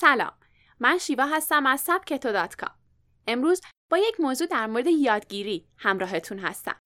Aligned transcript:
سلام. 0.00 0.32
من 0.80 0.98
شیوا 0.98 1.26
هستم 1.26 1.66
از 1.66 1.80
سبکتو 1.80 2.32
dot 2.32 2.56
com. 2.56 2.74
امروز 3.26 3.60
با 3.90 3.98
یک 3.98 4.20
موضوع 4.20 4.46
در 4.46 4.66
مورد 4.66 4.86
یادگیری 4.86 5.68
همراهتون 5.76 6.38
هستم. 6.38 6.80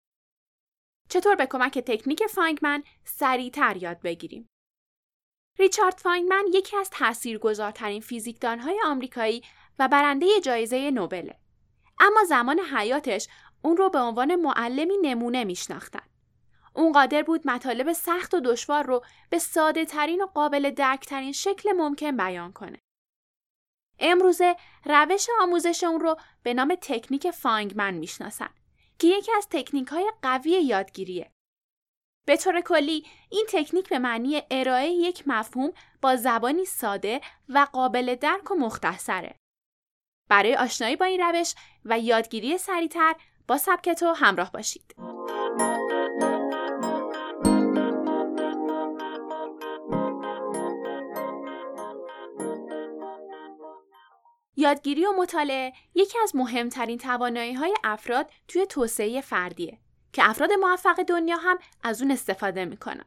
چطور 1.09 1.35
به 1.35 1.47
کمک 1.47 1.79
تکنیک 1.79 2.27
فاینمن 2.27 2.83
سریعتر 3.05 3.77
یاد 3.77 4.01
بگیریم؟ 4.03 4.49
ریچارد 5.59 5.99
فاینمن 5.99 6.45
یکی 6.53 6.77
از 6.77 6.91
تاثیرگذارترین 6.91 8.01
فیزیکدانهای 8.01 8.81
آمریکایی 8.85 9.43
و 9.79 9.89
برنده 9.89 10.41
جایزه 10.41 10.91
نوبله 10.91 11.39
اما 12.01 12.25
زمان 12.25 12.59
حیاتش 12.59 13.29
اون 13.63 13.77
رو 13.77 13.91
به 13.91 13.99
عنوان 13.99 14.37
معلمی 14.37 14.97
نمونه 15.03 15.45
میشناختن. 15.45 16.07
اون 16.75 16.93
قادر 16.93 17.23
بود 17.23 17.47
مطالب 17.47 17.93
سخت 17.93 18.35
و 18.35 18.41
دشوار 18.41 18.87
رو 18.87 19.05
به 19.31 19.39
ساده 19.39 19.85
ترین 19.85 20.23
و 20.23 20.27
قابل 20.27 20.71
درک 20.71 21.07
ترین 21.07 21.33
شکل 21.33 21.73
ممکن 21.73 22.17
بیان 22.17 22.53
کنه. 22.53 22.79
امروزه 23.99 24.57
روش 24.85 25.27
آموزش 25.41 25.85
اون 25.85 26.01
رو 26.01 26.17
به 26.43 26.55
نام 26.55 26.75
تکنیک 26.81 27.31
فاینگمن 27.31 27.95
می‌شناسن 27.95 28.51
که 28.99 29.07
یکی 29.07 29.33
از 29.37 29.49
تکنیک 29.51 29.89
های 29.89 30.13
قوی 30.23 30.51
یادگیریه. 30.51 31.33
به 32.27 32.37
طور 32.37 32.61
کلی 32.61 33.07
این 33.31 33.47
تکنیک 33.49 33.89
به 33.89 33.99
معنی 33.99 34.43
ارائه 34.51 34.89
یک 34.89 35.23
مفهوم 35.27 35.73
با 36.03 36.17
زبانی 36.17 36.65
ساده 36.65 37.21
و 37.49 37.67
قابل 37.73 38.15
درک 38.15 38.51
و 38.51 38.55
مختصره. 38.55 39.35
برای 40.29 40.57
آشنایی 40.57 40.97
با 40.97 41.05
این 41.05 41.21
روش 41.21 41.55
و 41.85 41.99
یادگیری 41.99 42.59
سریعتر 42.59 43.15
با 43.49 43.59
سبکتو 43.59 44.13
همراه 44.13 44.53
باشید. 44.53 44.95
یادگیری 54.57 55.07
و 55.07 55.13
مطالعه 55.13 55.73
یکی 55.95 56.19
از 56.23 56.37
مهمترین 56.37 56.99
توانایی 56.99 57.55
های 57.55 57.75
افراد 57.85 58.31
توی 58.49 58.67
توسعه 58.67 59.21
فردیه 59.21 59.79
که 60.13 60.31
افراد 60.31 60.53
موفق 60.53 61.03
دنیا 61.03 61.37
هم 61.37 61.59
از 61.83 62.03
اون 62.03 62.11
استفاده 62.11 62.65
می‌کنن. 62.65 63.05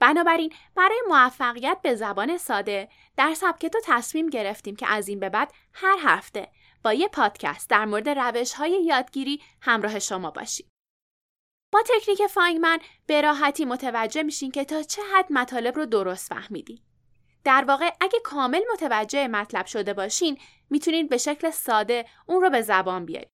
بنابراین 0.00 0.52
برای 0.74 1.02
موفقیت 1.08 1.78
به 1.82 1.94
زبان 1.94 2.38
ساده 2.38 2.88
در 3.16 3.34
سبکتو 3.34 3.78
تصمیم 3.84 4.30
گرفتیم 4.30 4.76
که 4.76 4.86
از 4.86 5.08
این 5.08 5.20
به 5.20 5.28
بعد 5.28 5.52
هر 5.72 5.96
هفته 6.00 6.48
با 6.84 6.92
یه 6.92 7.08
پادکست 7.08 7.70
در 7.70 7.84
مورد 7.84 8.08
روش 8.08 8.52
های 8.52 8.84
یادگیری 8.84 9.42
همراه 9.60 9.98
شما 9.98 10.30
باشیم. 10.30 10.68
با 11.72 11.82
تکنیک 11.82 12.26
فاینگمن 12.26 12.78
به 13.06 13.20
راحتی 13.20 13.64
متوجه 13.64 14.22
میشین 14.22 14.50
که 14.50 14.64
تا 14.64 14.82
چه 14.82 15.02
حد 15.14 15.32
مطالب 15.32 15.76
رو 15.76 15.86
درست 15.86 16.28
فهمیدین. 16.28 16.80
در 17.48 17.64
واقع 17.68 17.90
اگه 18.00 18.20
کامل 18.24 18.62
متوجه 18.72 19.28
مطلب 19.28 19.66
شده 19.66 19.94
باشین 19.94 20.38
می‌تونید 20.70 21.08
به 21.08 21.16
شکل 21.16 21.50
ساده 21.50 22.06
اون 22.26 22.42
رو 22.42 22.50
به 22.50 22.62
زبان 22.62 23.04
بیارید. 23.04 23.30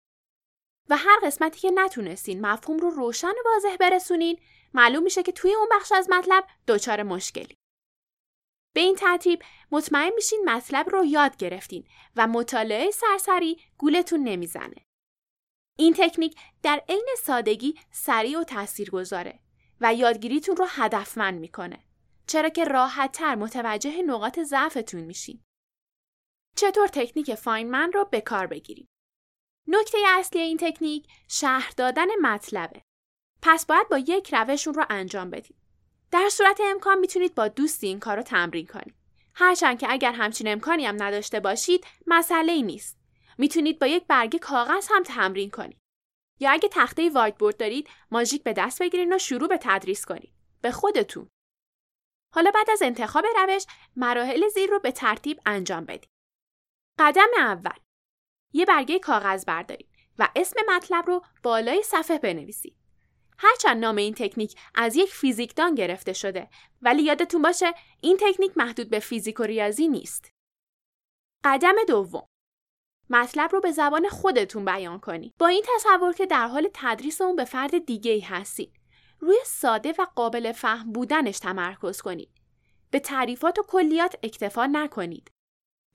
و 0.88 0.96
هر 0.96 1.20
قسمتی 1.22 1.60
که 1.60 1.70
نتونستین 1.70 2.46
مفهوم 2.46 2.78
رو 2.78 2.90
روشن 2.90 3.28
و 3.28 3.48
واضح 3.54 3.76
برسونین 3.76 4.40
معلوم 4.74 5.02
میشه 5.02 5.22
که 5.22 5.32
توی 5.32 5.54
اون 5.54 5.68
بخش 5.72 5.92
از 5.92 6.10
مطلب 6.10 6.44
دچار 6.68 7.02
مشکلی. 7.02 7.54
به 8.74 8.80
این 8.80 8.96
ترتیب 8.96 9.42
مطمئن 9.70 10.12
میشین 10.14 10.50
مطلب 10.50 10.88
رو 10.88 11.04
یاد 11.04 11.36
گرفتین 11.36 11.86
و 12.16 12.26
مطالعه 12.26 12.90
سرسری 12.90 13.60
گولتون 13.78 14.20
نمی‌زنه. 14.20 14.86
این 15.78 15.94
تکنیک 15.94 16.36
در 16.62 16.82
عین 16.88 17.08
سادگی 17.18 17.74
سریع 17.90 18.40
و 18.40 18.44
تاثیرگذاره 18.44 19.38
و 19.80 19.94
یادگیریتون 19.94 20.56
رو 20.56 20.66
هدفمند 20.68 21.40
می‌کنه. 21.40 21.78
چرا 22.26 22.48
که 22.48 22.64
راحتتر 22.64 23.34
متوجه 23.34 24.02
نقاط 24.02 24.40
ضعفتون 24.40 25.00
میشین. 25.00 25.42
چطور 26.56 26.88
تکنیک 26.88 27.34
فاینمن 27.34 27.92
رو 27.92 28.04
به 28.04 28.20
کار 28.20 28.46
بگیریم؟ 28.46 28.88
نکته 29.66 29.98
اصلی 30.06 30.40
این 30.40 30.56
تکنیک 30.56 31.06
شهر 31.28 31.72
دادن 31.76 32.06
مطلبه. 32.22 32.82
پس 33.42 33.66
باید 33.66 33.88
با 33.88 33.98
یک 33.98 34.34
روشون 34.34 34.74
رو 34.74 34.84
انجام 34.90 35.30
بدید. 35.30 35.56
در 36.10 36.28
صورت 36.28 36.60
امکان 36.64 36.98
می‌تونید 36.98 37.34
با 37.34 37.48
دوستی 37.48 37.86
این 37.86 38.00
کار 38.00 38.16
رو 38.16 38.22
تمرین 38.22 38.66
کنید. 38.66 38.94
هرچند 39.34 39.78
که 39.78 39.86
اگر 39.90 40.12
همچین 40.12 40.48
امکانی 40.48 40.86
هم 40.86 41.02
نداشته 41.02 41.40
باشید 41.40 41.86
مسئله 42.06 42.52
ای 42.52 42.62
نیست. 42.62 42.98
می‌تونید 43.38 43.78
با 43.78 43.86
یک 43.86 44.06
برگه 44.06 44.38
کاغذ 44.38 44.88
هم 44.90 45.02
تمرین 45.02 45.50
کنید. 45.50 45.78
یا 46.40 46.50
اگه 46.50 46.68
تخته 46.72 47.10
وایت 47.10 47.38
بورد 47.38 47.56
دارید 47.56 47.88
ماژیک 48.10 48.42
به 48.42 48.52
دست 48.52 48.82
بگیرید 48.82 49.12
و 49.12 49.18
شروع 49.18 49.48
به 49.48 49.58
تدریس 49.62 50.06
کنید. 50.06 50.32
به 50.60 50.70
خودتون. 50.70 51.28
حالا 52.34 52.50
بعد 52.50 52.70
از 52.70 52.82
انتخاب 52.82 53.24
روش 53.36 53.66
مراحل 53.96 54.48
زیر 54.48 54.70
رو 54.70 54.78
به 54.78 54.92
ترتیب 54.92 55.40
انجام 55.46 55.84
بدید. 55.84 56.10
قدم 56.98 57.28
اول 57.38 57.78
یه 58.52 58.64
برگه 58.64 58.98
کاغذ 58.98 59.44
بردارید 59.44 59.88
و 60.18 60.28
اسم 60.36 60.60
مطلب 60.68 61.06
رو 61.06 61.22
بالای 61.42 61.82
صفحه 61.82 62.18
بنویسید. 62.18 62.76
هرچند 63.38 63.84
نام 63.84 63.96
این 63.96 64.14
تکنیک 64.14 64.60
از 64.74 64.96
یک 64.96 65.10
فیزیکدان 65.10 65.74
گرفته 65.74 66.12
شده 66.12 66.48
ولی 66.82 67.02
یادتون 67.02 67.42
باشه 67.42 67.74
این 68.00 68.16
تکنیک 68.20 68.52
محدود 68.56 68.90
به 68.90 68.98
فیزیک 68.98 69.40
و 69.40 69.42
ریاضی 69.42 69.88
نیست. 69.88 70.30
قدم 71.44 71.74
دوم 71.88 72.26
مطلب 73.10 73.52
رو 73.52 73.60
به 73.60 73.72
زبان 73.72 74.08
خودتون 74.08 74.64
بیان 74.64 75.00
کنید. 75.00 75.34
با 75.38 75.46
این 75.46 75.64
تصور 75.74 76.12
که 76.12 76.26
در 76.26 76.46
حال 76.46 76.68
تدریس 76.74 77.20
اون 77.20 77.36
به 77.36 77.44
فرد 77.44 77.86
دیگه 77.86 78.10
ای 78.10 78.20
هستید. 78.20 78.83
روی 79.20 79.38
ساده 79.46 79.94
و 79.98 80.06
قابل 80.16 80.52
فهم 80.52 80.92
بودنش 80.92 81.38
تمرکز 81.38 82.00
کنید. 82.00 82.30
به 82.90 83.00
تعریفات 83.00 83.58
و 83.58 83.62
کلیات 83.62 84.16
اکتفا 84.22 84.66
نکنید. 84.66 85.30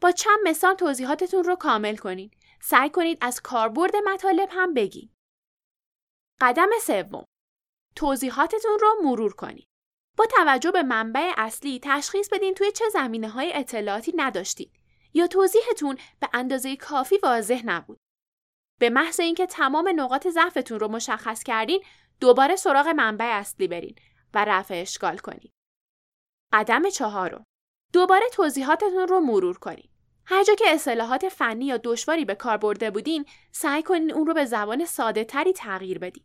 با 0.02 0.12
چند 0.12 0.38
مثال 0.46 0.76
توضیحاتتون 0.76 1.44
رو 1.44 1.56
کامل 1.56 1.96
کنید. 1.96 2.38
سعی 2.62 2.90
کنید 2.90 3.18
از 3.22 3.42
کاربرد 3.42 3.96
مطالب 3.96 4.50
هم 4.52 4.74
بگید. 4.74 5.12
قدم 6.42 6.70
سوم 6.82 7.26
توضیحاتتون 7.96 8.80
رو 8.82 8.96
مرور 9.04 9.34
کنید. 9.34 9.68
با 10.18 10.26
توجه 10.26 10.72
به 10.72 10.84
منبع 10.84 11.34
اصلی 11.38 11.80
تشخیص 11.84 12.30
بدین 12.32 12.54
توی 12.54 12.72
چه 12.72 12.86
زمینه 12.94 13.30
های 13.30 13.54
اطلاعاتی 13.54 14.14
نداشتید 14.16 14.72
یا 15.14 15.28
توضیحتون 15.28 15.98
به 16.20 16.30
اندازه 16.34 16.76
کافی 16.76 17.18
واضح 17.24 17.62
نبود. 17.66 17.98
به 18.80 18.90
محض 18.90 19.20
اینکه 19.20 19.46
تمام 19.46 19.92
نقاط 19.96 20.28
ضعفتون 20.28 20.80
رو 20.80 20.88
مشخص 20.88 21.44
کردین 21.44 21.84
دوباره 22.20 22.56
سراغ 22.56 22.88
منبع 22.88 23.26
اصلی 23.26 23.68
برین 23.68 23.96
و 24.34 24.46
رفع 24.46 24.82
اشکال 24.82 25.18
کنید. 25.18 25.52
قدم 26.54 26.90
چهارم 26.90 27.44
دوباره 27.94 28.26
توضیحاتتون 28.34 29.08
رو 29.08 29.20
مرور 29.20 29.58
کنید. 29.58 29.90
هر 30.26 30.44
جا 30.44 30.56
که 30.56 30.66
اصطلاحات 30.68 31.30
فنی 31.30 31.66
یا 31.66 31.78
دشواری 31.84 32.26
به 32.26 32.36
کار 32.36 32.58
برده 32.58 32.92
بودین 32.92 33.26
سعی 33.52 33.84
کنین 33.84 34.14
اون 34.14 34.28
رو 34.28 34.34
به 34.34 34.46
زبان 34.46 34.86
ساده 34.86 35.24
تری 35.24 35.54
تغییر 35.54 36.00
بدین. 36.00 36.24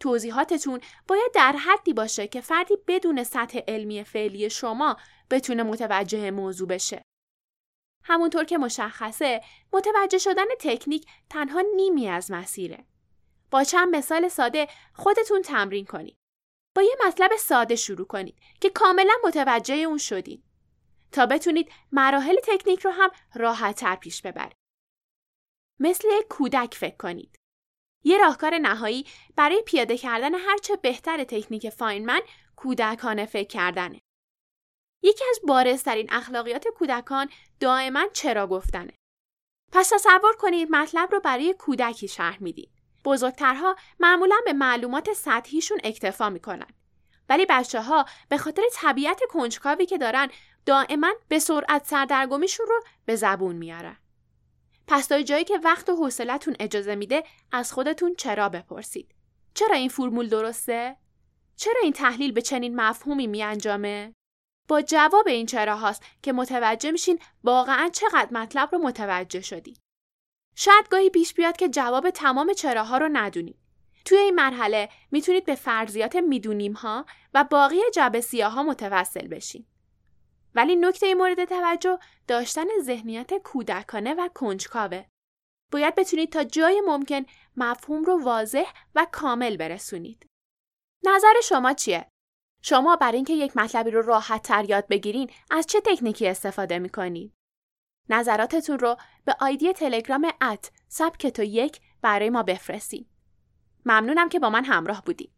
توضیحاتتون 0.00 0.80
باید 1.08 1.30
در 1.34 1.52
حدی 1.52 1.92
باشه 1.92 2.26
که 2.26 2.40
فردی 2.40 2.74
بدون 2.86 3.24
سطح 3.24 3.58
علمی 3.68 4.04
فعلی 4.04 4.50
شما 4.50 4.96
بتونه 5.30 5.62
متوجه 5.62 6.30
موضوع 6.30 6.68
بشه. 6.68 7.02
همونطور 8.04 8.44
که 8.44 8.58
مشخصه 8.58 9.42
متوجه 9.72 10.18
شدن 10.18 10.44
تکنیک 10.60 11.06
تنها 11.30 11.62
نیمی 11.76 12.08
از 12.08 12.30
مسیره. 12.30 12.84
با 13.50 13.64
چند 13.64 13.96
مثال 13.96 14.28
ساده 14.28 14.68
خودتون 14.94 15.42
تمرین 15.42 15.84
کنید. 15.84 16.16
با 16.74 16.82
یه 16.82 16.96
مطلب 17.06 17.30
ساده 17.38 17.76
شروع 17.76 18.06
کنید 18.06 18.38
که 18.60 18.70
کاملا 18.70 19.14
متوجه 19.24 19.74
اون 19.74 19.98
شدید 19.98 20.44
تا 21.12 21.26
بتونید 21.26 21.72
مراحل 21.92 22.36
تکنیک 22.44 22.80
رو 22.80 22.90
هم 22.90 23.10
راحتتر 23.34 23.96
پیش 23.96 24.22
ببرید. 24.22 24.56
مثل 25.80 26.08
یک 26.18 26.28
کودک 26.28 26.74
فکر 26.74 26.96
کنید. 26.96 27.36
یه 28.04 28.18
راهکار 28.18 28.58
نهایی 28.58 29.06
برای 29.36 29.62
پیاده 29.66 29.98
کردن 29.98 30.34
هرچه 30.34 30.76
بهتر 30.76 31.24
تکنیک 31.24 31.68
فاینمن 31.68 32.20
کودکانه 32.56 33.26
فکر 33.26 33.48
کردنه. 33.48 34.00
یکی 35.02 35.24
از 35.30 35.40
بارزترین 35.46 36.06
اخلاقیات 36.12 36.68
کودکان 36.68 37.28
دائما 37.60 38.04
چرا 38.12 38.46
گفتنه. 38.46 38.92
پس 39.72 39.88
تصور 39.88 40.36
کنید 40.38 40.68
مطلب 40.70 41.12
رو 41.12 41.20
برای 41.20 41.54
کودکی 41.58 42.08
شرح 42.08 42.42
می‌دید. 42.42 42.70
بزرگترها 43.04 43.76
معمولا 44.00 44.36
به 44.44 44.52
معلومات 44.52 45.12
سطحیشون 45.12 45.78
اکتفا 45.84 46.30
می‌کنن. 46.30 46.66
ولی 47.28 47.46
بچه 47.48 47.80
ها 47.80 48.06
به 48.28 48.38
خاطر 48.38 48.62
طبیعت 48.72 49.20
کنجکاوی 49.28 49.86
که 49.86 49.98
دارن 49.98 50.28
دائما 50.66 51.12
به 51.28 51.38
سرعت 51.38 51.86
سردرگمیشون 51.86 52.66
رو 52.66 52.82
به 53.04 53.16
زبون 53.16 53.56
میارن. 53.56 53.96
پس 54.86 55.06
تا 55.06 55.22
جایی 55.22 55.44
که 55.44 55.58
وقت 55.64 55.88
و 55.88 55.96
حوصلتون 55.96 56.56
اجازه 56.60 56.94
میده 56.94 57.24
از 57.52 57.72
خودتون 57.72 58.14
چرا 58.14 58.48
بپرسید. 58.48 59.14
چرا 59.54 59.76
این 59.76 59.88
فرمول 59.88 60.28
درسته؟ 60.28 60.96
چرا 61.56 61.80
این 61.82 61.92
تحلیل 61.92 62.32
به 62.32 62.42
چنین 62.42 62.80
مفهومی 62.80 63.26
میانجامه؟ 63.26 64.14
با 64.68 64.82
جواب 64.82 65.28
این 65.28 65.46
چرا 65.46 65.76
هاست 65.76 66.02
که 66.22 66.32
متوجه 66.32 66.90
میشین 66.90 67.18
واقعا 67.44 67.88
چقدر 67.88 68.28
مطلب 68.32 68.68
رو 68.72 68.78
متوجه 68.78 69.40
شدید. 69.40 69.80
شاید 70.56 70.88
گاهی 70.88 71.10
پیش 71.10 71.34
بیاد 71.34 71.56
که 71.56 71.68
جواب 71.68 72.10
تمام 72.10 72.52
چراها 72.52 72.98
رو 72.98 73.08
ندونید. 73.12 73.56
توی 74.04 74.18
این 74.18 74.34
مرحله 74.34 74.88
می‌تونید 75.10 75.44
به 75.44 75.54
فرضیات 75.54 76.16
می‌دونیم 76.16 76.72
ها 76.72 77.06
و 77.34 77.44
باقی 77.44 77.80
جبه 77.94 78.20
سیاه 78.20 78.52
ها 78.52 78.62
متوسل 78.62 79.28
بشین. 79.28 79.66
ولی 80.54 80.76
نکته 80.76 81.14
مورد 81.14 81.44
توجه 81.44 81.98
داشتن 82.28 82.66
ذهنیت 82.82 83.34
کودکانه 83.34 84.14
و 84.14 84.28
کنجکاوه. 84.34 85.04
باید 85.72 85.94
بتونید 85.94 86.32
تا 86.32 86.44
جای 86.44 86.82
ممکن 86.86 87.24
مفهوم 87.56 88.04
رو 88.04 88.24
واضح 88.24 88.72
و 88.94 89.06
کامل 89.12 89.56
برسونید. 89.56 90.26
نظر 91.04 91.34
شما 91.42 91.72
چیه؟ 91.72 92.08
شما 92.62 92.96
برای 92.96 93.16
اینکه 93.16 93.32
یک 93.32 93.56
مطلبی 93.56 93.90
رو 93.90 94.02
راحت 94.02 94.42
تر 94.42 94.70
یاد 94.70 94.86
بگیرین 94.88 95.30
از 95.50 95.66
چه 95.66 95.80
تکنیکی 95.80 96.28
استفاده 96.28 96.78
می‌کنید؟ 96.78 97.32
نظراتتون 98.08 98.78
رو 98.78 98.96
به 99.24 99.36
آیدی 99.40 99.72
تلگرام 99.72 100.30
ات 100.40 100.70
سبکتو 100.88 101.42
یک 101.42 101.80
برای 102.02 102.30
ما 102.30 102.42
بفرستید. 102.42 103.06
ممنونم 103.86 104.28
که 104.28 104.38
با 104.38 104.50
من 104.50 104.64
همراه 104.64 105.02
بودید. 105.04 105.30